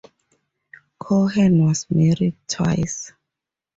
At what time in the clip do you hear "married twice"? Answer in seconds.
1.91-3.13